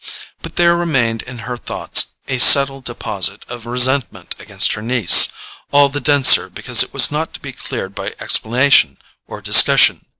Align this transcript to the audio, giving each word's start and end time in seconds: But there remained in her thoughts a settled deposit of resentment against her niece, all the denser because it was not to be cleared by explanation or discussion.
But 0.41 0.55
there 0.55 0.75
remained 0.75 1.21
in 1.21 1.37
her 1.45 1.57
thoughts 1.57 2.07
a 2.27 2.39
settled 2.39 2.85
deposit 2.85 3.45
of 3.47 3.67
resentment 3.67 4.33
against 4.39 4.73
her 4.73 4.81
niece, 4.81 5.27
all 5.71 5.89
the 5.89 6.01
denser 6.01 6.49
because 6.49 6.81
it 6.81 6.91
was 6.91 7.11
not 7.11 7.35
to 7.35 7.39
be 7.39 7.51
cleared 7.51 7.93
by 7.93 8.15
explanation 8.19 8.97
or 9.27 9.41
discussion. 9.41 10.07